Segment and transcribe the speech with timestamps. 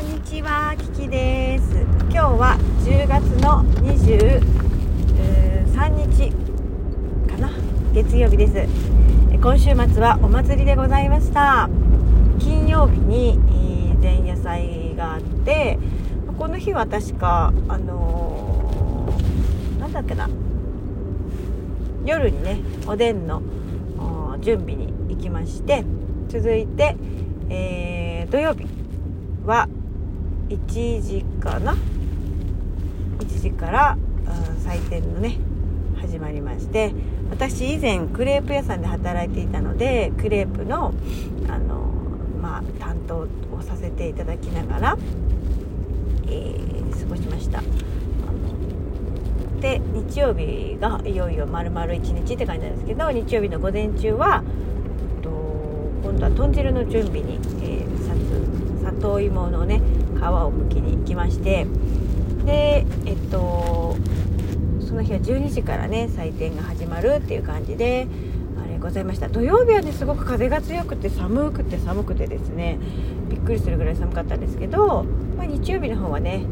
[0.00, 1.62] んにちは、キキです。
[2.10, 4.40] 今日は10月の23
[5.94, 6.32] 日
[7.30, 7.50] かな、
[7.92, 8.52] 月曜日です。
[9.30, 11.68] え今週末はお祭りでございました。
[12.38, 13.38] 金曜日に
[14.00, 15.78] 前夜祭があって、
[16.38, 20.30] この日は確かあのーなんだっけな、
[22.06, 23.42] 夜にねおでんの
[24.40, 25.84] 準備に行きまして、
[26.30, 26.96] 続いて、
[27.50, 28.64] えー土曜日
[29.44, 29.68] は
[30.50, 31.76] 1時かな
[33.20, 35.38] ？1時から、うん、祭典のね
[36.00, 36.92] 始まりまして
[37.30, 40.92] 私以前クレープ屋さんで働いていたのでクレープの
[41.48, 41.76] あの、
[42.42, 43.28] まあ、担当を
[43.62, 44.98] させていただきながら、
[46.26, 47.62] えー過ごしました。
[49.60, 54.42] で日曜日がいよいよ丸々1日って感じなんですけど日曜日の午前中は
[55.22, 59.80] 今度は豚汁の準備に、えーさつ里芋のね
[60.20, 61.66] 皮をむきに行きまして
[62.44, 63.96] でえっと
[64.86, 68.06] その日は12時からね祭典が始まるっていう感じで
[68.62, 69.28] あれございました。
[69.28, 72.78] 土曜日はねすごく風が強くて寒くて寒くてですね
[73.28, 75.04] びっくりするぐらい寒かったんですけど、
[75.36, 76.44] まあ、日曜日の方はね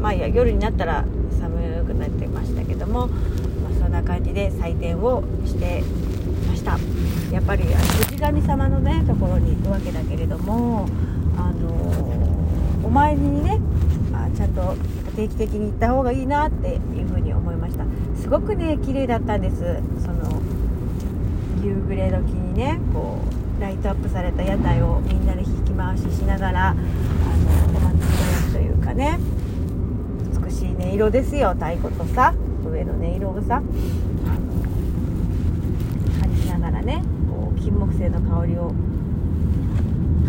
[0.00, 1.04] まあいや夜になったら
[1.38, 3.14] 寒くなってましたけども、ま
[3.70, 5.82] あ、そんな感じで祭典をして
[6.48, 6.78] ました。
[7.30, 10.86] やっぱりあの氏神様のねところに行くわけだけれども
[11.36, 12.21] あのお
[12.92, 13.58] 参りにね
[14.12, 14.76] あちゃんと
[15.16, 17.84] 定期的に行った方がいいなっていうふうに思いました。
[18.20, 19.80] すごくね綺麗だったんです。
[20.04, 20.40] その
[21.62, 23.18] 夕暮れ時にねこ
[23.58, 29.18] うライトアップされた屋台をみんなで引き回ししながらあのお祭りのというかね
[30.44, 31.54] 美しい音色ですよ。
[31.54, 32.34] 太鼓とさ
[32.64, 33.62] 上の音色をさ
[36.18, 38.72] 感じながらねこう金木犀の香りを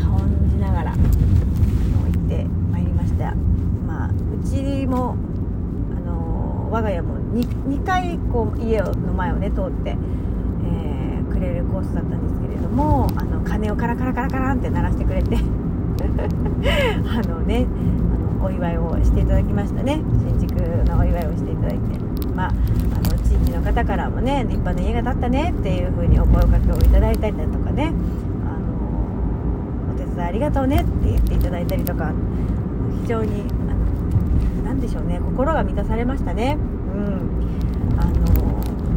[0.00, 3.34] 感じながらあの行ってまいりました
[3.86, 4.12] まあう
[4.46, 5.16] ちも
[5.96, 15.36] あの我が家も 2, 2回こう家の前をね通って、えーくれるコースだったんですけれどもあの鐘をカラカラカラカランって鳴らしてくれて
[17.08, 17.66] あのね
[18.38, 20.02] あのお祝いをしていただきましたね。
[20.18, 20.54] 新築
[20.84, 22.12] のお祝いをしていただいて。
[22.34, 22.52] まあ
[23.08, 27.92] の地域の方からもね立派な家が建ったねっていう風にお声かけをいただいたりだとかね
[28.44, 32.12] あのお手伝いありがとうねって言っていただいたりとか
[33.02, 36.56] 非常にあのなんでしょうね心が満たされましたね。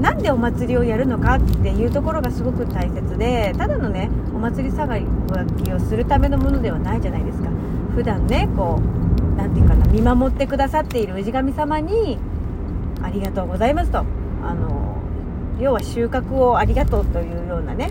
[0.00, 7.48] なんでお祭りをやるのかっていうところがすごく大切でただのねお祭り騒ぎをするためのものではないじゃないですか。
[7.94, 12.18] 普段ねこう何て言うかな見守ってくださっている氏神様に
[13.02, 13.98] ありがとうございますと。
[13.98, 14.96] あの
[15.58, 17.90] 要は収穫をありがとうというようなね、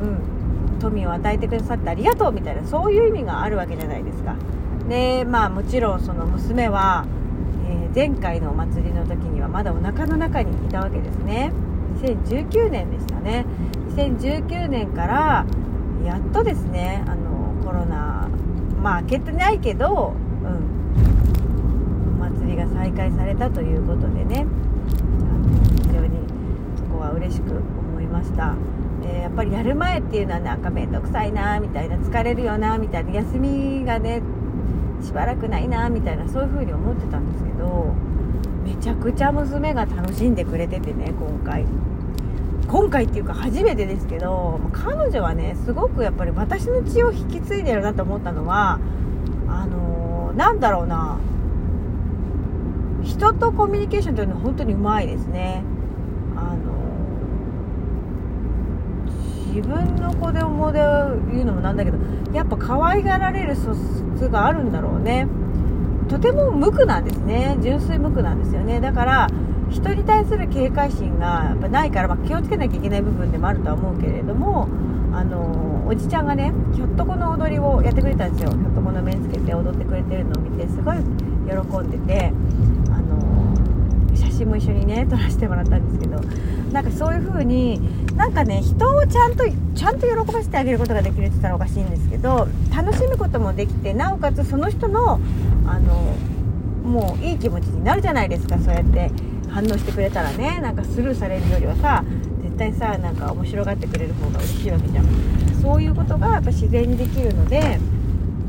[0.00, 4.34] うん、富を与えてくださってありがとうみたいなそういう意味があるわけじゃないですか。
[4.88, 7.06] でまあもちろんその娘は、
[7.94, 11.52] 前回のお祭りの時にはまだお腹の中にいたわけですね。
[12.02, 13.46] 2019年でしたね。
[13.94, 15.46] 2019年から
[16.04, 18.28] やっとですねあのコロナ
[18.82, 20.12] まあ明けてないけど、
[20.42, 24.40] うん、お祭りが再開されたということでね。
[24.40, 25.48] あの
[25.86, 26.18] 非常に
[26.76, 28.56] そこは嬉しく思いました、
[29.04, 34.22] えーやっぱりやる前っていうのはなんか面倒くさいなみたいな疲れるよなみたいな休みがね
[35.02, 37.94] しばらくないなみたいなそういう風に思ってたんですけど
[38.64, 41.66] めちゃくちゃ娘が楽しんでくれててね今回。
[42.66, 48.80] 今回っていうか初めてですけど彼女はねすごくやっぱり私の血を引き継いでるなと思ったのは
[49.48, 51.18] あのーなんだろうな。
[53.04, 55.62] 人とコミュニケーションというのは本当にうまいですね。
[56.36, 56.73] あの
[59.54, 60.80] 自分の子供で
[61.32, 61.98] 言うのもなんだけど
[62.32, 63.72] やっぱ可愛がられる素
[64.16, 65.28] 質があるんだろうね。
[66.08, 67.56] とても無垢なんですね。
[67.62, 68.80] 純粋無垢なんですよね。
[68.80, 69.28] だから
[69.70, 74.68] 人に対する警戒心がやっぱないから、まあ、気をつけなきゃいけない部分でもあるとは思うけれども
[75.12, 78.50] あのおじちゃんがねひょっとこの踊りをやってくれたんですよ。
[78.50, 80.96] ひょっとこの面つけて踊ってくれてるのを見てすごい
[81.46, 82.32] 喜んでて
[84.34, 86.20] あの写真も一緒にね撮らせてもらったんですけど
[86.72, 87.80] なんかそういう風に
[88.16, 89.44] なんかね人をちゃんと
[89.74, 95.20] ちゃんと喜ばせてあげることができるって言ったらおかしいんですけど楽しむこともできてなおかつその人の
[95.66, 96.16] あの
[96.84, 99.10] もういい気持ちになるじゃないですかそうやって
[99.48, 102.04] 反応してくれたらねなんかスルーされるよりはさ
[102.42, 105.06] 絶対さなんか面白がってくれる方が嬉しいわけじゃん。
[105.62, 107.80] そういうことがやっぱ自然にできるので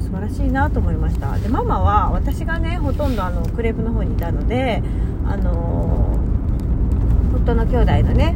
[0.02, 1.38] 素晴らしいなと思いました。
[1.38, 4.84] でママは私がねほとんどあのクレープの方にいたので
[5.28, 6.20] あの
[7.36, 8.36] 夫の兄弟のね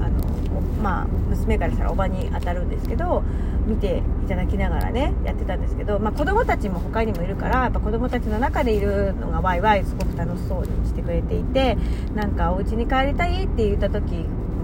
[0.00, 3.22] あのまあ娘からしたらおばに当たるんですけど
[3.66, 11.78] 見ていただきながらねやってたんですけど、まあ、子供たちも他にもいるからやっぱ子供たちの中でいるのがワイワイすごく楽しそうにしてくれていて
[12.14, 14.12] なんかお家に帰りたいって言った時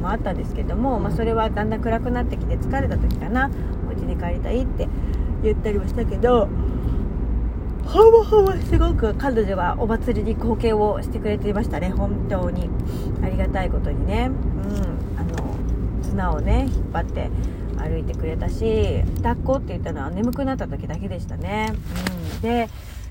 [0.01, 3.51] もあったんですけども、まあ、それはだんだん暗くなってきて疲れた時かな。
[3.89, 4.89] お家に帰りたいって
[5.43, 6.49] 言ったりもしたけど
[7.93, 11.91] ほぼほぼすごく彼女はお祭りに貢献をしてくれていましたね。
[11.91, 12.71] 本当に。
[13.23, 14.31] ありがたいことにね。
[14.31, 15.19] うん。
[15.19, 15.57] あの
[16.03, 17.31] 綱をね引っ張って
[17.79, 21.73] 歩いてくれたし抱っこって言ったのは眠くなった時だけでしたね、
[22.35, 22.69] うん、で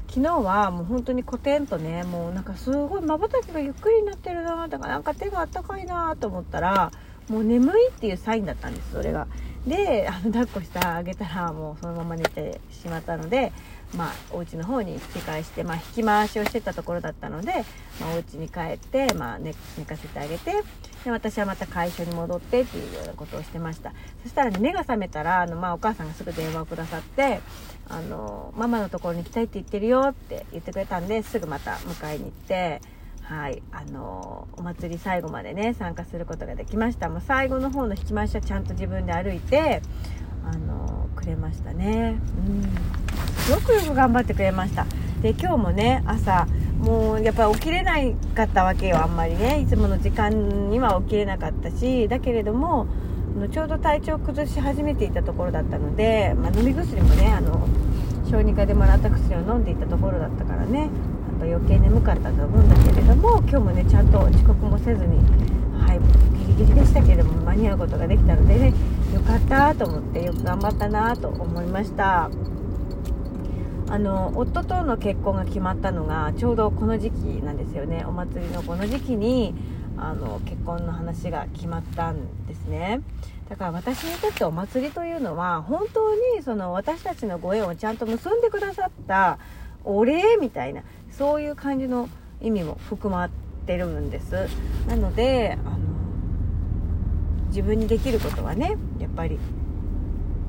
[0.07, 6.91] 昨日はもう本当にコテンとねもうなんかすごいまばたきがゆっくりになってるなだからなんか手があったかいなと思ったら
[7.29, 9.27] もう眠いっていうサインだったんですそれが。
[9.69, 13.53] であの抱っこしてあげたらもうそのまま寝てしまったので
[13.95, 17.65] まあ、お家の方に引き返して、まあ、引き回しをしてたところだったので、
[17.99, 20.51] まあ、お家に帰って、まあ寝、寝かせてあげて
[21.03, 27.41] で私はまた会社に戻ってっていうようなことをしてましたそしたら、ね、目が覚めたらあの、まあ、お母さんがすぐ電話をくださって
[27.87, 32.81] あのママのところに行きたいって言ってるよって言ってくれたんですぐまた迎えに行って。
[33.29, 37.09] はい、あのお祭り最後までね参加することができました。
[37.09, 39.83] もう最後の方の引き回しはちゃんと自分で歩いて
[40.43, 42.17] あのくれましたね。
[42.47, 42.61] うん。
[43.53, 44.87] よくよく頑張ってくれました。
[45.21, 46.47] で今日もね朝
[46.79, 49.59] もうやっぱり起きれないかったわけよあんまりね。
[49.59, 52.87] いつもの時間には起きれなかったしだけれども
[53.51, 57.67] ちょうど体調崩し始めていたところだったので、まあ、飲み薬もねあの
[58.31, 60.89] 小児科でもらった薬を飲んでいたところだったからね。
[61.39, 65.17] やっぱ余計眠かったと思うんだけれども今日もねちゃんと遅刻もせずに
[65.79, 65.99] はい
[66.39, 68.73] ギリギリでしたけれども間に合うことができたのでね
[69.13, 72.29] よかったと思ってよく頑張ったなと思いました。
[73.91, 79.55] あの夫との結婚が決まったのがちょうどこの時期なんですよねお祭りのこの時期に
[79.97, 83.01] あの結婚の話が決まったんですね
[83.49, 89.39] だから私にとってお祭りというのは本当にその私たちのご縁をちゃんと結んでくださった
[89.83, 90.83] お礼みたいな。
[91.19, 92.07] そういう感じの
[92.39, 93.29] 意味も含まっ
[93.65, 94.47] てるんです。
[94.87, 95.77] なのであの
[97.47, 99.37] 自分にできることはねやっぱり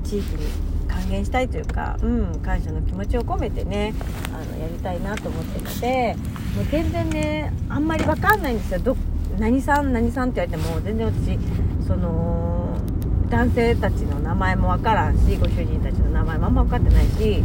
[0.03, 0.47] 地域に
[0.87, 3.93] 還元したいというか、うん、感謝の気持ちを込めてね
[4.33, 6.15] あのやりたいなと思ってので
[6.55, 8.79] もう全然ねあんまり分かんないんですよ。
[8.79, 8.95] ど
[9.37, 11.39] 何さん何さんって言われても全然私
[11.85, 12.77] その
[13.29, 17.43] 男性たちの名前も分からんしご主人たちの名前もあんま分かってないし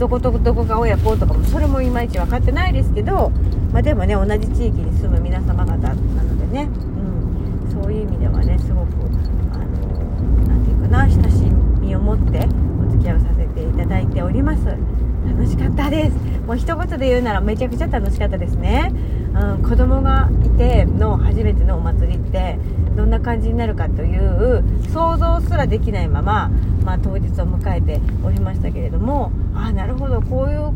[0.00, 3.30] どことどこが親子とかもそれもいまいち分かってないですけど、
[3.70, 8.94] まあ、でもね同じ地域に住む皆様方なのでね、うん、そういう意味ではねすごく
[9.52, 9.66] あの
[10.48, 11.44] 何て言うかな親し
[11.82, 12.48] みを持って
[12.82, 14.64] お付き合いをさせていただいております。
[14.64, 16.16] 楽しかったです。
[16.46, 18.90] もう一言で言うならめちゃくちゃ楽しかったですね、
[19.34, 22.58] うん、子供がいての初めてのお祭りって
[22.96, 26.50] どんな感じになるかという想像すらできないまま、
[26.84, 30.72] まあ、当日を迎えておりましたけれどもああなるほどこういう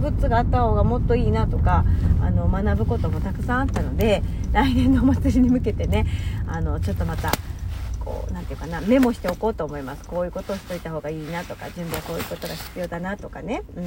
[0.00, 1.84] グッズがあった方がもっといいなとか
[2.20, 6.06] あの学ぶこともたくさんあったので来年のお祭りに向けてね
[6.46, 7.32] あのちょっとまた
[8.06, 10.04] こう何て言うかなメモしておこうと思います。
[10.04, 13.84] こういうことをしといた方がいいなとか準備はこういうことが必要だなとかね、うん、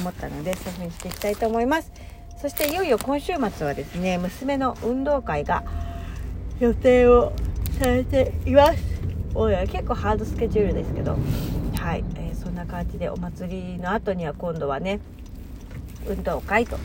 [0.00, 1.92] 思ったのでそういう風にしていきたいと思います。
[2.40, 5.64] そしていよいよ今週末はですね娘の運動会が
[6.60, 7.32] 予定を
[7.80, 8.78] されています。
[9.34, 11.16] おい結構ハードスケジュールですけど。
[11.76, 15.00] はい、えー、そんな感じでお祭りの後には今度はね
[16.06, 16.76] 運動会と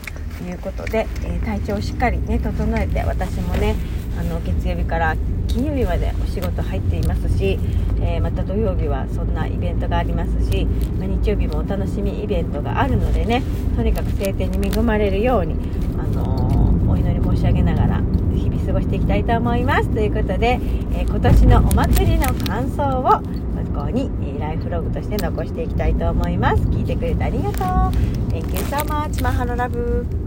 [0.42, 3.76] いうことで、えー、体調をしっかりね整えて私もね
[4.18, 5.16] あの月曜日から
[5.54, 7.58] 金曜日までお仕事入っていますし、
[8.02, 10.64] えー、また土曜日はそんなイベントがありますし、
[10.98, 13.42] まあ、日曜日もお楽しみイベントがあるのでね
[13.76, 15.54] とにかく晴天に恵まれるように、
[15.96, 17.98] あのー、お祈り申し上げながら
[18.34, 19.88] 日々過ごしていきたいと思います。
[19.94, 20.58] ということで、
[20.92, 23.44] えー、今年のお祭りの感想を
[23.74, 26.62] こに、ライフログとして残していきたいと思います。
[26.64, 27.60] 聞いてくれてありがとう。
[28.32, 30.23] Thank you so much マハロラブ。